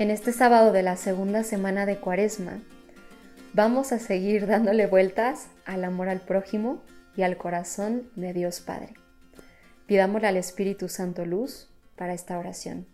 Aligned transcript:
En 0.00 0.10
este 0.10 0.32
sábado 0.32 0.72
de 0.72 0.82
la 0.82 0.96
segunda 0.96 1.44
semana 1.44 1.84
de 1.84 1.98
Cuaresma, 1.98 2.62
vamos 3.52 3.92
a 3.92 3.98
seguir 3.98 4.46
dándole 4.46 4.86
vueltas 4.86 5.48
al 5.66 5.84
amor 5.84 6.08
al 6.08 6.22
prójimo 6.22 6.80
y 7.18 7.22
al 7.22 7.36
corazón 7.36 8.08
de 8.16 8.32
Dios 8.32 8.62
Padre. 8.62 8.94
Pidámosle 9.84 10.28
al 10.28 10.38
Espíritu 10.38 10.88
Santo 10.88 11.26
luz 11.26 11.68
para 11.96 12.14
esta 12.14 12.38
oración. 12.38 12.86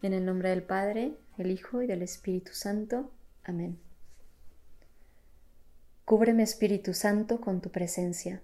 En 0.00 0.14
el 0.14 0.24
nombre 0.24 0.48
del 0.48 0.62
Padre, 0.62 1.12
el 1.36 1.50
Hijo 1.50 1.82
y 1.82 1.86
del 1.86 2.00
Espíritu 2.00 2.54
Santo. 2.54 3.10
Amén. 3.44 3.78
Cúbreme 6.06 6.44
Espíritu 6.44 6.94
Santo 6.94 7.42
con 7.42 7.60
tu 7.60 7.68
presencia. 7.68 8.40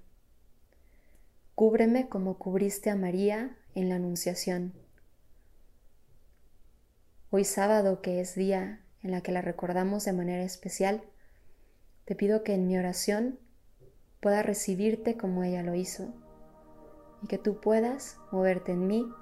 Cúbreme 1.55 2.11
como 2.11 2.37
cubriste 2.37 2.91
a 2.91 2.97
María 2.97 3.57
en 3.75 3.89
la 3.89 3.95
Anunciación 3.95 4.84
Hoy 7.37 7.43
sábado, 7.43 8.01
que 8.01 8.21
es 8.21 8.37
día 8.37 8.79
en 9.03 9.11
la 9.11 9.21
que 9.21 9.33
la 9.33 9.43
recordamos 9.43 10.05
de 10.05 10.13
manera 10.13 10.45
especial, 10.45 11.03
te 12.05 12.15
pido 12.15 12.45
que 12.45 12.55
en 12.55 12.69
mi 12.69 12.79
oración 12.79 13.41
pueda 14.21 14.45
recibirte 14.45 15.17
como 15.17 15.43
ella 15.43 15.65
lo 15.65 15.75
hizo 15.75 16.15
y 17.23 17.27
que 17.27 17.39
tú 17.39 17.61
puedas 17.61 18.19
moverte 18.31 18.71
en 18.71 18.87
mí 18.87 19.13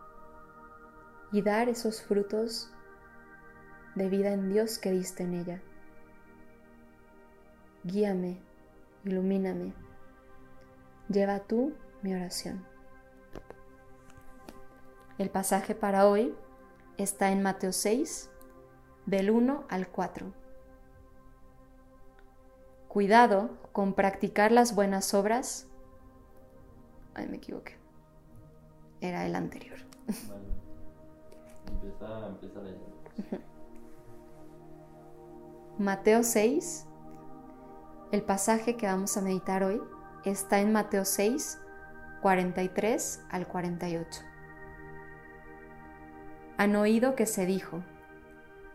y 1.32 1.40
dar 1.40 1.70
esos 1.70 2.02
frutos 2.02 2.70
de 3.94 4.10
vida 4.10 4.34
en 4.34 4.52
Dios 4.52 4.76
que 4.76 4.90
diste 4.90 5.22
en 5.22 5.32
ella. 5.32 5.62
Guíame, 7.82 8.42
ilumíname, 9.04 9.72
lleva 11.08 11.38
tú 11.38 11.72
mi 12.02 12.12
oración. 12.12 12.62
El 15.16 15.30
pasaje 15.30 15.74
para 15.74 16.06
hoy 16.06 16.34
está 16.96 17.30
en 17.30 17.42
Mateo 17.42 17.72
6, 17.72 18.30
del 19.06 19.30
1 19.30 19.64
al 19.68 19.88
4. 19.88 20.32
Cuidado 22.88 23.50
con 23.72 23.94
practicar 23.94 24.52
las 24.52 24.74
buenas 24.74 25.14
obras. 25.14 25.66
Ay, 27.14 27.26
me 27.28 27.36
equivoqué. 27.38 27.76
Era 29.00 29.26
el 29.26 29.34
anterior. 29.34 29.78
Mateo 35.78 36.22
6, 36.22 36.86
el 38.12 38.22
pasaje 38.22 38.76
que 38.76 38.86
vamos 38.86 39.16
a 39.16 39.22
meditar 39.22 39.64
hoy, 39.64 39.80
está 40.24 40.60
en 40.60 40.72
Mateo 40.72 41.04
6, 41.04 41.58
43 42.20 43.24
al 43.30 43.48
48 43.48 44.31
han 46.56 46.76
oído 46.76 47.14
que 47.14 47.26
se 47.26 47.46
dijo, 47.46 47.82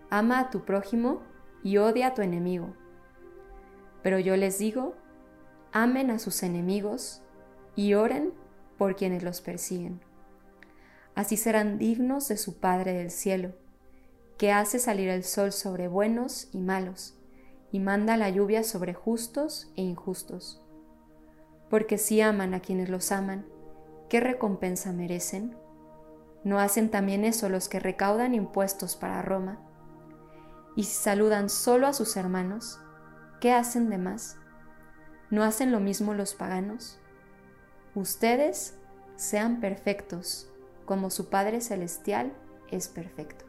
ama 0.09 0.39
a 0.39 0.49
tu 0.49 0.65
prójimo 0.65 1.21
y 1.63 1.77
odia 1.77 2.07
a 2.07 2.13
tu 2.13 2.21
enemigo. 2.21 2.73
Pero 4.03 4.19
yo 4.19 4.35
les 4.37 4.59
digo, 4.59 4.95
amen 5.71 6.11
a 6.11 6.19
sus 6.19 6.43
enemigos 6.43 7.21
y 7.75 7.93
oren 7.93 8.33
por 8.77 8.95
quienes 8.95 9.23
los 9.23 9.41
persiguen. 9.41 10.01
Así 11.15 11.35
serán 11.35 11.77
dignos 11.77 12.27
de 12.27 12.37
su 12.37 12.59
Padre 12.59 12.93
del 12.93 13.11
cielo, 13.11 13.53
que 14.37 14.51
hace 14.51 14.77
salir 14.79 15.09
el 15.09 15.23
sol 15.23 15.51
sobre 15.51 15.87
buenos 15.87 16.49
y 16.53 16.59
malos, 16.59 17.17
y 17.71 17.79
manda 17.79 18.17
la 18.17 18.29
lluvia 18.29 18.63
sobre 18.63 18.93
justos 18.93 19.71
e 19.75 19.81
injustos. 19.81 20.61
Porque 21.69 21.97
si 21.97 22.21
aman 22.21 22.53
a 22.53 22.59
quienes 22.59 22.89
los 22.89 23.11
aman, 23.11 23.45
¿qué 24.09 24.19
recompensa 24.19 24.93
merecen? 24.93 25.57
¿No 26.43 26.59
hacen 26.59 26.89
también 26.89 27.25
eso 27.25 27.49
los 27.49 27.67
que 27.69 27.79
recaudan 27.79 28.33
impuestos 28.33 28.95
para 28.95 29.21
Roma? 29.21 29.59
Y 30.75 30.83
si 30.83 30.95
saludan 30.95 31.49
solo 31.49 31.87
a 31.87 31.93
sus 31.93 32.15
hermanos, 32.17 32.79
¿qué 33.41 33.51
hacen 33.51 33.89
de 33.89 33.97
más? 33.97 34.37
¿No 35.29 35.43
hacen 35.43 35.71
lo 35.71 35.79
mismo 35.79 36.13
los 36.13 36.35
paganos? 36.35 36.99
Ustedes 37.95 38.77
sean 39.15 39.59
perfectos, 39.59 40.49
como 40.85 41.09
su 41.09 41.29
Padre 41.29 41.61
Celestial 41.61 42.31
es 42.69 42.87
perfecto. 42.87 43.45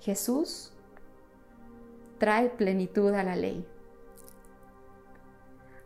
Jesús 0.00 0.72
trae 2.18 2.50
plenitud 2.50 3.14
a 3.14 3.22
la 3.22 3.36
ley. 3.36 3.66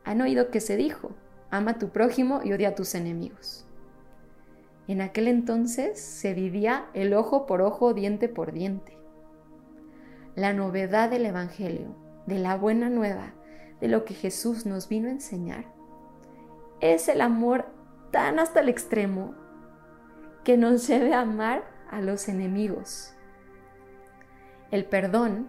Han 0.04 0.20
oído 0.20 0.50
que 0.50 0.60
se 0.60 0.76
dijo, 0.76 1.12
ama 1.50 1.72
a 1.72 1.78
tu 1.78 1.90
prójimo 1.90 2.40
y 2.44 2.52
odia 2.52 2.70
a 2.70 2.74
tus 2.74 2.94
enemigos. 2.94 3.66
En 4.86 5.00
aquel 5.00 5.28
entonces 5.28 6.00
se 6.00 6.34
vivía 6.34 6.86
el 6.92 7.14
ojo 7.14 7.46
por 7.46 7.62
ojo, 7.62 7.94
diente 7.94 8.28
por 8.28 8.52
diente. 8.52 8.98
La 10.34 10.52
novedad 10.52 11.08
del 11.08 11.26
Evangelio, 11.26 11.96
de 12.26 12.38
la 12.38 12.56
buena 12.56 12.90
nueva, 12.90 13.34
de 13.80 13.88
lo 13.88 14.04
que 14.04 14.14
Jesús 14.14 14.66
nos 14.66 14.88
vino 14.88 15.08
a 15.08 15.12
enseñar, 15.12 15.66
es 16.80 17.08
el 17.08 17.20
amor 17.20 17.66
tan 18.10 18.38
hasta 18.38 18.60
el 18.60 18.68
extremo 18.68 19.34
que 20.44 20.56
nos 20.56 20.86
lleve 20.86 21.14
a 21.14 21.22
amar 21.22 21.64
a 21.90 22.00
los 22.00 22.28
enemigos. 22.28 23.14
El 24.70 24.84
perdón 24.84 25.48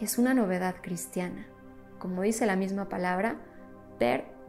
es 0.00 0.16
una 0.16 0.32
novedad 0.32 0.76
cristiana. 0.80 1.46
Como 1.98 2.22
dice 2.22 2.46
la 2.46 2.56
misma 2.56 2.88
palabra, 2.88 3.36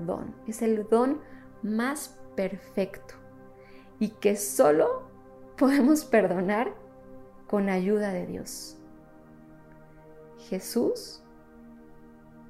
perdón. 0.01 0.35
Es 0.47 0.61
el 0.61 0.87
don 0.89 1.19
más 1.61 2.19
perfecto 2.35 3.15
y 3.99 4.09
que 4.09 4.35
solo 4.35 5.03
podemos 5.57 6.05
perdonar 6.05 6.73
con 7.47 7.69
ayuda 7.69 8.11
de 8.11 8.25
Dios. 8.25 8.77
Jesús 10.49 11.21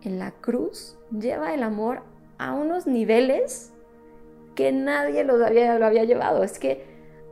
en 0.02 0.18
la 0.18 0.32
cruz 0.32 0.98
lleva 1.12 1.54
el 1.54 1.64
amor 1.64 2.04
a 2.38 2.54
unos 2.54 2.88
niveles 2.88 3.74
que 4.56 4.72
nadie 4.72 5.24
lo 5.24 5.46
había, 5.46 5.78
lo 5.78 5.86
había 5.86 6.06
llevado. 6.06 6.44
Es 6.44 6.58
que 6.58 6.86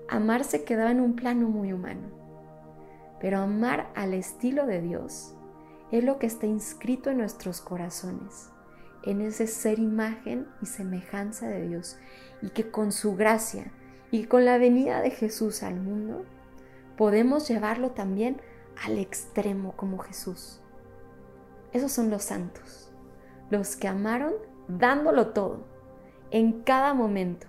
amar 0.10 0.44
se 0.44 0.64
quedaba 0.64 0.92
en 0.92 1.00
un 1.00 1.16
plano 1.16 1.48
muy 1.48 1.72
humano. 1.74 2.10
Pero 3.22 3.40
amar 3.40 3.90
al 3.96 4.14
estilo 4.14 4.66
de 4.66 4.82
Dios 4.82 5.36
es 5.92 6.04
lo 6.04 6.20
que 6.20 6.28
está 6.28 6.46
inscrito 6.46 7.10
en 7.10 7.18
nuestros 7.18 7.62
corazones 7.62 8.52
en 9.04 9.22
ese 9.22 9.48
ser 9.48 9.80
imagen 9.80 10.48
y 10.62 10.66
semejanza 10.66 11.48
de 11.48 11.68
Dios 11.68 11.98
y 12.42 12.50
que 12.50 12.70
con 12.70 12.92
su 12.92 13.16
gracia 13.16 13.72
y 14.12 14.26
con 14.26 14.46
la 14.46 14.58
venida 14.58 15.02
de 15.02 15.12
Jesús 15.12 15.64
al 15.64 15.80
mundo 15.80 16.26
podemos 16.98 17.48
llevarlo 17.48 17.92
también 17.92 18.42
al 18.84 18.98
extremo 18.98 19.74
como 19.76 20.00
Jesús. 20.00 20.60
Esos 21.72 21.92
son 21.92 22.10
los 22.10 22.24
santos, 22.24 22.92
los 23.50 23.76
que 23.76 23.88
amaron 23.88 24.34
dándolo 24.68 25.28
todo, 25.28 25.66
en 26.32 26.62
cada 26.64 26.94
momento. 26.94 27.48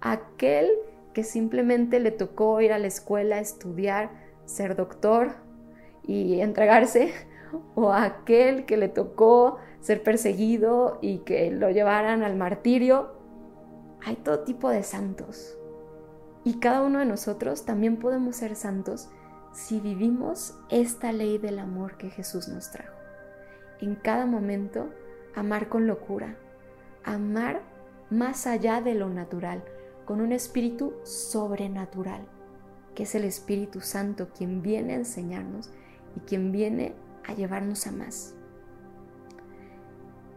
Aquel 0.00 0.70
que 1.12 1.24
simplemente 1.24 2.00
le 2.00 2.10
tocó 2.10 2.60
ir 2.60 2.72
a 2.72 2.78
la 2.78 2.86
escuela, 2.86 3.40
estudiar, 3.40 4.10
ser 4.46 4.76
doctor 4.76 5.36
y 6.02 6.40
entregarse, 6.40 7.12
o 7.74 7.92
aquel 7.92 8.64
que 8.66 8.76
le 8.76 8.88
tocó 8.88 9.58
ser 9.80 10.02
perseguido 10.02 10.98
y 11.00 11.18
que 11.18 11.50
lo 11.50 11.70
llevaran 11.70 12.22
al 12.22 12.36
martirio. 12.36 13.12
Hay 14.04 14.16
todo 14.16 14.40
tipo 14.40 14.70
de 14.70 14.82
santos. 14.82 15.56
Y 16.44 16.60
cada 16.60 16.82
uno 16.82 16.98
de 17.00 17.04
nosotros 17.04 17.64
también 17.64 17.96
podemos 17.96 18.36
ser 18.36 18.56
santos 18.56 19.08
si 19.52 19.80
vivimos 19.80 20.58
esta 20.68 21.12
ley 21.12 21.38
del 21.38 21.58
amor 21.58 21.96
que 21.96 22.10
Jesús 22.10 22.48
nos 22.48 22.70
trajo. 22.70 22.94
En 23.80 23.96
cada 23.96 24.26
momento, 24.26 24.90
amar 25.34 25.68
con 25.68 25.86
locura, 25.86 26.36
amar 27.04 27.62
más 28.10 28.46
allá 28.46 28.80
de 28.80 28.94
lo 28.94 29.08
natural, 29.08 29.62
con 30.04 30.20
un 30.20 30.32
espíritu 30.32 30.94
sobrenatural, 31.02 32.26
que 32.94 33.02
es 33.02 33.14
el 33.14 33.24
Espíritu 33.24 33.80
Santo 33.80 34.28
quien 34.36 34.62
viene 34.62 34.94
a 34.94 34.96
enseñarnos 34.96 35.70
y 36.16 36.20
quien 36.20 36.50
viene 36.50 36.94
a 36.94 37.07
llevarnos 37.34 37.86
a 37.86 37.92
más. 37.92 38.34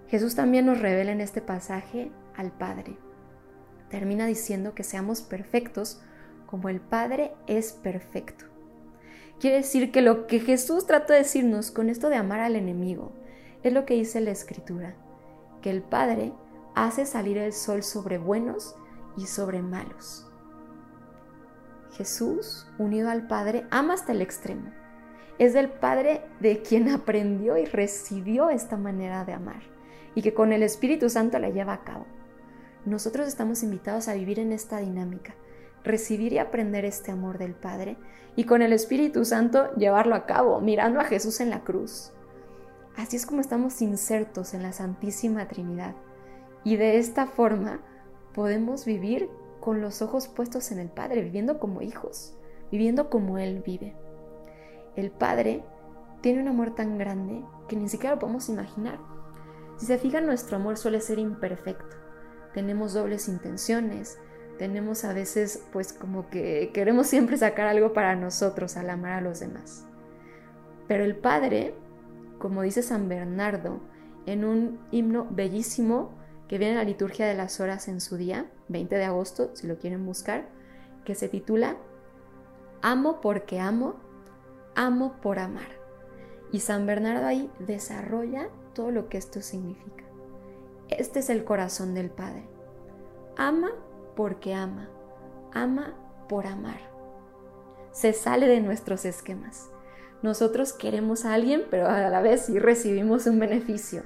Jesús 0.08 0.36
también 0.36 0.66
nos 0.66 0.80
revela 0.80 1.12
en 1.12 1.22
este 1.22 1.42
pasaje 1.42 2.12
al 2.36 2.52
Padre. 2.52 2.98
Termina 3.90 4.26
diciendo 4.26 4.74
que 4.74 4.84
seamos 4.84 5.22
perfectos 5.22 6.02
como 6.46 6.68
el 6.70 6.82
Padre 6.82 7.34
es 7.48 7.72
perfecto. 7.72 8.46
Quiere 9.40 9.58
decir 9.58 9.92
que 9.92 10.02
lo 10.02 10.28
que 10.28 10.40
Jesús 10.40 10.86
trata 10.86 11.14
de 11.14 11.20
decirnos 11.20 11.72
con 11.72 11.90
esto 11.90 12.10
de 12.10 12.18
amar 12.18 12.42
al 12.42 12.56
enemigo 12.56 13.14
es 13.64 13.74
lo 13.74 13.86
que 13.86 13.94
dice 13.94 14.22
la 14.22 14.32
Escritura, 14.32 14.96
que 15.62 15.70
el 15.70 15.82
Padre 15.82 16.34
hace 16.76 17.06
salir 17.06 17.38
el 17.38 17.54
sol 17.54 17.82
sobre 17.84 18.18
buenos 18.18 18.76
y 19.18 19.28
sobre 19.28 19.62
malos. 19.62 20.28
Jesús, 21.94 22.68
unido 22.78 23.10
al 23.10 23.28
Padre, 23.28 23.66
ama 23.72 23.94
hasta 23.94 24.12
el 24.12 24.22
extremo. 24.22 24.72
Es 25.40 25.54
del 25.54 25.70
Padre 25.70 26.22
de 26.40 26.62
quien 26.62 26.90
aprendió 26.90 27.58
y 27.58 27.66
recibió 27.66 28.50
esta 28.50 28.78
manera 28.78 29.26
de 29.26 29.34
amar 29.34 29.62
y 30.14 30.22
que 30.22 30.34
con 30.34 30.54
el 30.54 30.64
Espíritu 30.64 31.10
Santo 31.10 31.40
la 31.40 31.50
lleva 31.50 31.74
a 31.74 31.84
cabo. 31.84 32.06
Nosotros 32.86 33.28
estamos 33.28 33.64
invitados 33.64 34.08
a 34.08 34.14
vivir 34.14 34.40
en 34.40 34.52
esta 34.52 34.80
dinámica 34.80 35.36
recibir 35.84 36.34
y 36.34 36.38
aprender 36.38 36.86
este 36.86 37.12
amor 37.12 37.38
del 37.38 37.54
Padre 37.54 37.98
y 38.36 38.46
con 38.46 38.62
el 38.62 38.74
Espíritu 38.74 39.26
Santo 39.26 39.74
llevarlo 39.76 40.16
a 40.16 40.26
cabo, 40.26 40.62
mirando 40.62 41.00
a 41.00 41.06
Jesús 41.06 41.40
en 41.42 41.50
la 41.50 41.64
cruz. 41.64 42.12
Así 42.96 43.16
es 43.16 43.26
como 43.26 43.42
estamos 43.42 43.82
insertos 43.82 44.54
en 44.54 44.64
la 44.64 44.74
Santísima 44.74 45.48
Trinidad. 45.48 45.96
Y 46.64 46.76
de 46.76 46.98
esta 46.98 47.26
forma 47.26 47.82
podemos 48.34 48.86
vivir 48.86 49.30
con 49.60 49.82
los 49.82 50.02
ojos 50.02 50.28
puestos 50.28 50.72
en 50.72 50.80
el 50.80 50.90
Padre, 50.90 51.22
viviendo 51.22 51.60
como 51.60 51.82
hijos, 51.82 52.34
viviendo 52.72 53.10
como 53.10 53.38
Él 53.38 53.64
vive. 53.66 53.96
El 54.96 55.12
Padre 55.12 55.64
tiene 56.22 56.42
un 56.42 56.48
amor 56.48 56.76
tan 56.76 56.98
grande 56.98 57.44
que 57.68 57.76
ni 57.76 57.90
siquiera 57.90 58.16
lo 58.16 58.20
podemos 58.20 58.50
imaginar. 58.50 59.00
Si 59.78 59.86
se 59.86 59.98
fijan, 59.98 60.26
nuestro 60.26 60.58
amor 60.58 60.78
suele 60.78 61.02
ser 61.02 61.18
imperfecto. 61.18 61.96
Tenemos 62.54 62.94
dobles 62.94 63.28
intenciones, 63.28 64.20
tenemos 64.58 65.06
a 65.06 65.14
veces 65.14 65.66
pues 65.72 65.94
como 65.94 66.30
que 66.30 66.72
queremos 66.74 67.08
siempre 67.08 67.38
sacar 67.38 67.68
algo 67.68 67.94
para 67.94 68.16
nosotros 68.16 68.78
al 68.78 68.90
amar 68.90 69.14
a 69.14 69.22
los 69.22 69.40
demás. 69.40 69.86
Pero 70.88 71.04
el 71.04 71.16
Padre, 71.16 71.74
como 72.38 72.62
dice 72.62 72.84
San 72.84 73.08
Bernardo, 73.08 73.80
en 74.26 74.46
un 74.46 74.80
himno 74.92 75.28
bellísimo 75.32 76.12
que 76.48 76.58
viene 76.58 76.74
en 76.74 76.78
la 76.80 76.84
liturgia 76.84 77.26
de 77.26 77.34
las 77.34 77.60
horas 77.60 77.88
en 77.88 78.02
su 78.02 78.18
día, 78.18 78.46
20 78.68 78.96
de 78.96 79.06
agosto, 79.06 79.52
si 79.56 79.68
lo 79.68 79.78
quieren 79.78 80.06
buscar, 80.06 80.50
que 81.06 81.16
se 81.16 81.30
titula 81.30 81.78
Amo 82.82 83.22
porque 83.22 83.60
amo, 83.60 83.96
amo 84.76 85.16
por 85.22 85.40
amar. 85.40 85.80
Y 86.52 86.60
San 86.60 86.86
Bernardo 86.86 87.26
ahí 87.26 87.50
desarrolla 87.60 88.50
todo 88.74 88.92
lo 88.92 89.10
que 89.10 89.18
esto 89.18 89.42
significa. 89.42 90.04
Este 90.90 91.20
es 91.20 91.30
el 91.30 91.44
corazón 91.44 91.94
del 91.94 92.10
Padre. 92.10 92.44
Ama 93.38 93.72
porque 94.16 94.54
ama, 94.54 94.90
ama 95.54 95.96
por 96.28 96.48
amar. 96.48 96.80
Se 97.92 98.14
sale 98.14 98.48
de 98.48 98.62
nuestros 98.62 99.06
esquemas. 99.06 99.70
Nosotros 100.22 100.74
queremos 100.74 101.26
a 101.26 101.34
alguien, 101.34 101.64
pero 101.70 101.88
a 101.88 102.10
la 102.10 102.22
vez 102.22 102.46
sí 102.46 102.60
recibimos 102.60 103.26
un 103.26 103.40
beneficio. 103.40 104.04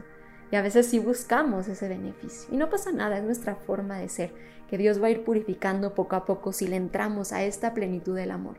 Y 0.51 0.55
a 0.55 0.61
veces 0.61 0.85
sí 0.87 0.99
buscamos 0.99 1.67
ese 1.67 1.89
beneficio. 1.89 2.53
Y 2.53 2.57
no 2.57 2.69
pasa 2.69 2.91
nada, 2.91 3.17
es 3.17 3.23
nuestra 3.23 3.55
forma 3.55 3.97
de 3.97 4.09
ser, 4.09 4.33
que 4.69 4.77
Dios 4.77 5.01
va 5.01 5.07
a 5.07 5.11
ir 5.11 5.23
purificando 5.23 5.93
poco 5.93 6.15
a 6.15 6.25
poco 6.25 6.53
si 6.53 6.67
le 6.67 6.75
entramos 6.75 7.33
a 7.33 7.43
esta 7.43 7.73
plenitud 7.73 8.15
del 8.15 8.31
amor. 8.31 8.57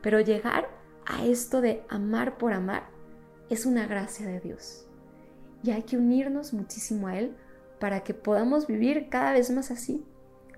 Pero 0.00 0.20
llegar 0.20 0.68
a 1.08 1.24
esto 1.24 1.60
de 1.60 1.82
amar 1.88 2.38
por 2.38 2.52
amar 2.52 2.84
es 3.48 3.66
una 3.66 3.86
gracia 3.86 4.26
de 4.26 4.40
Dios. 4.40 4.86
Y 5.62 5.70
hay 5.70 5.82
que 5.82 5.96
unirnos 5.96 6.52
muchísimo 6.52 7.08
a 7.08 7.18
Él 7.18 7.36
para 7.80 8.04
que 8.04 8.14
podamos 8.14 8.66
vivir 8.66 9.08
cada 9.08 9.32
vez 9.32 9.50
más 9.50 9.70
así, 9.70 10.04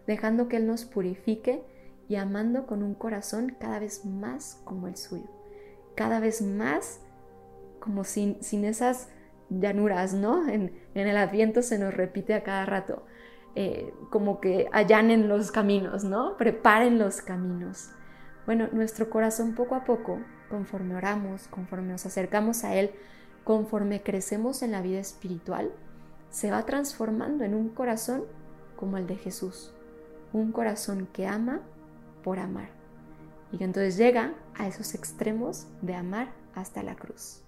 dejando 0.06 0.49
que 0.49 0.56
Él 0.56 0.67
nos 0.67 0.85
purifique 0.85 1.62
y 2.08 2.17
amando 2.17 2.67
con 2.67 2.82
un 2.82 2.94
corazón 2.94 3.56
cada 3.58 3.79
vez 3.79 4.05
más 4.05 4.61
como 4.64 4.88
el 4.88 4.97
suyo, 4.97 5.31
cada 5.94 6.19
vez 6.19 6.43
más 6.43 7.00
como 7.79 8.05
sin, 8.05 8.43
sin 8.43 8.64
esas 8.64 9.08
llanuras, 9.49 10.12
¿no? 10.12 10.49
En, 10.49 10.73
el 10.94 11.17
adviento 11.17 11.62
se 11.62 11.79
nos 11.79 11.94
repite 11.94 12.35
a 12.35 12.43
cada 12.43 12.67
rato, 12.67 13.05
eh, 13.55 13.94
como 14.11 14.41
que 14.41 14.69
allanen 14.73 15.29
los 15.29 15.53
caminos, 15.53 16.05
¿no? 16.05 16.37
Preparen 16.37 16.99
los 16.99 17.23
caminos. 17.23 17.91
Bueno, 18.46 18.69
nuestro 18.73 19.08
corazón 19.08 19.55
poco 19.55 19.76
a 19.76 19.85
poco, 19.85 20.19
conforme 20.50 20.97
oramos, 20.97 21.49
conforme 21.49 21.93
nos 21.93 22.05
acercamos 22.05 22.64
a 22.64 22.75
Él, 22.75 22.91
conforme 23.44 24.02
crecemos 24.02 24.62
en 24.62 24.73
la 24.73 24.82
vida 24.82 24.99
espiritual, 24.99 25.70
se 26.31 26.50
va 26.50 26.67
transformando 26.67 27.44
en 27.44 27.55
un 27.55 27.70
corazón 27.70 28.25
como 28.76 28.99
el 28.99 29.06
de 29.06 29.17
Jesús, 29.17 29.73
un 30.32 30.52
corazón 30.52 31.08
que 31.12 31.26
ama 31.26 31.61
por 32.23 32.38
amar 32.38 32.81
y 33.52 33.64
entonces 33.64 33.97
llega 33.97 34.35
a 34.55 34.69
esos 34.69 34.94
extremos 34.94 35.67
de 35.82 35.94
amar 35.94 36.29
hasta 36.55 36.82
la 36.82 36.94
cruz. 36.94 37.43